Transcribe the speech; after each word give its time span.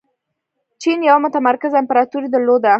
چین 0.81 0.99
یوه 1.09 1.19
متمرکزه 1.25 1.77
امپراتوري 1.81 2.27
درلوده. 2.31 2.69